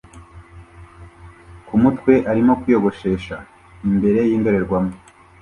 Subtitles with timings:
[1.67, 3.35] kumutwe arimo kwiyogoshesha
[3.87, 4.93] imbere yindorerwamo